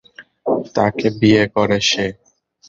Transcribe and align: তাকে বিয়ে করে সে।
তাকে 0.75 1.07
বিয়ে 1.19 1.43
করে 1.55 1.79
সে। 1.89 2.05